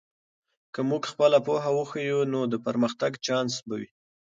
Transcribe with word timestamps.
که 0.73 0.79
موږ 0.89 1.03
خپله 1.11 1.37
پوهه 1.45 1.71
وښیو، 1.77 2.19
نو 2.33 2.39
د 2.51 2.53
پرمختګ 2.65 3.11
چانس 3.25 3.53
به 3.67 3.75
وي. 3.79 3.89